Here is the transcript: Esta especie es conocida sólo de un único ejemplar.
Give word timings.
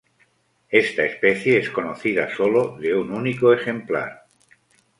Esta 0.71 1.03
especie 1.05 1.59
es 1.59 1.69
conocida 1.69 2.35
sólo 2.35 2.75
de 2.79 2.95
un 2.95 3.11
único 3.11 3.53
ejemplar. 3.53 4.25